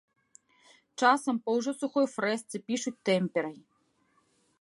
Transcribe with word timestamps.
Часам 1.01 1.35
па 1.43 1.49
ўжо 1.57 1.71
сухой 1.81 2.07
фрэсцы 2.15 2.55
пішуць 2.71 2.97
тэмперай. 3.11 3.55